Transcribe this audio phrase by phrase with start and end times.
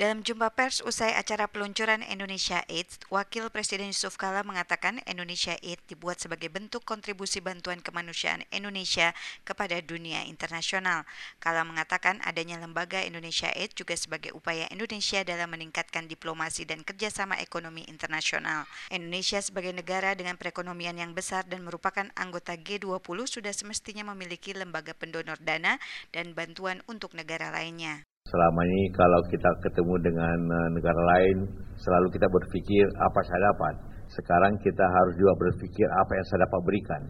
[0.00, 5.76] Dalam jumpa pers usai acara peluncuran Indonesia Aid, Wakil Presiden Yusuf Kala mengatakan Indonesia Aid
[5.92, 9.12] dibuat sebagai bentuk kontribusi bantuan kemanusiaan Indonesia
[9.44, 11.04] kepada dunia internasional.
[11.36, 17.36] Kala mengatakan adanya lembaga Indonesia Aid juga sebagai upaya Indonesia dalam meningkatkan diplomasi dan kerjasama
[17.36, 18.64] ekonomi internasional.
[18.88, 24.96] Indonesia sebagai negara dengan perekonomian yang besar dan merupakan anggota G20 sudah semestinya memiliki lembaga
[24.96, 25.76] pendonor dana
[26.08, 28.09] dan bantuan untuk negara lainnya.
[28.30, 31.50] Selama ini kalau kita ketemu dengan eh, negara lain,
[31.82, 33.74] selalu kita berpikir apa saya dapat.
[34.06, 37.02] Sekarang kita harus juga berpikir apa yang saya dapat berikan,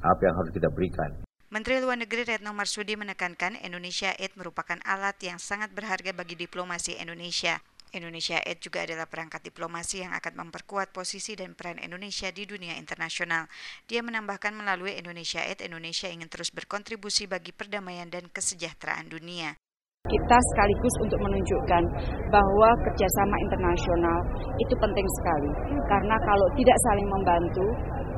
[0.00, 1.10] apa yang harus kita berikan.
[1.48, 7.00] Menteri Luar Negeri Retno Marsudi menekankan Indonesia Aid merupakan alat yang sangat berharga bagi diplomasi
[7.00, 7.64] Indonesia.
[7.96, 12.76] Indonesia Aid juga adalah perangkat diplomasi yang akan memperkuat posisi dan peran Indonesia di dunia
[12.76, 13.48] internasional.
[13.88, 19.56] Dia menambahkan melalui Indonesia Aid, Indonesia ingin terus berkontribusi bagi perdamaian dan kesejahteraan dunia
[20.08, 21.82] kita sekaligus untuk menunjukkan
[22.32, 24.18] bahwa kerjasama internasional
[24.58, 25.50] itu penting sekali
[25.88, 27.66] karena kalau tidak saling membantu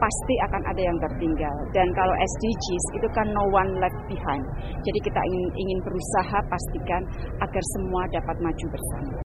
[0.00, 4.44] pasti akan ada yang tertinggal dan kalau SDGs itu kan no one left behind
[4.80, 7.02] jadi kita ingin ingin berusaha pastikan
[7.44, 9.20] agar semua dapat maju bersama.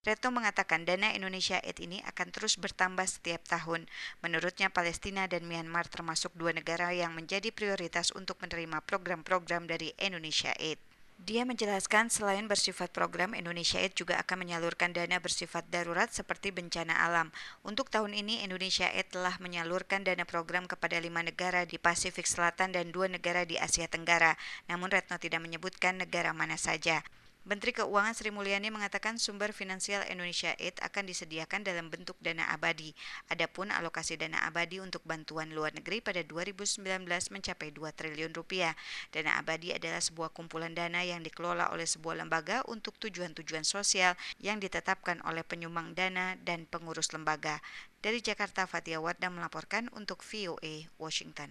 [0.00, 3.84] Retno mengatakan dana Indonesia Aid ini akan terus bertambah setiap tahun.
[4.24, 10.56] Menurutnya Palestina dan Myanmar termasuk dua negara yang menjadi prioritas untuk menerima program-program dari Indonesia
[10.56, 10.89] Aid.
[11.20, 16.96] Dia menjelaskan selain bersifat program, Indonesia Aid juga akan menyalurkan dana bersifat darurat seperti bencana
[16.96, 17.28] alam.
[17.60, 22.72] Untuk tahun ini, Indonesia Aid telah menyalurkan dana program kepada lima negara di Pasifik Selatan
[22.72, 24.32] dan dua negara di Asia Tenggara.
[24.72, 27.04] Namun Retno tidak menyebutkan negara mana saja.
[27.40, 32.92] Menteri Keuangan Sri Mulyani mengatakan sumber finansial Indonesia Aid akan disediakan dalam bentuk dana abadi.
[33.32, 36.84] Adapun alokasi dana abadi untuk bantuan luar negeri pada 2019
[37.32, 38.76] mencapai 2 triliun rupiah.
[39.08, 44.60] Dana abadi adalah sebuah kumpulan dana yang dikelola oleh sebuah lembaga untuk tujuan-tujuan sosial yang
[44.60, 47.64] ditetapkan oleh penyumbang dana dan pengurus lembaga.
[48.04, 51.48] Dari Jakarta, Fatia Wardah melaporkan untuk VOA Washington.